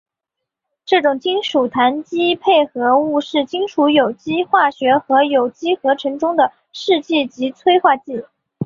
[0.83, 8.25] 这种金属羰基配合物是金属有机化学和有机合成中的试剂及催化剂。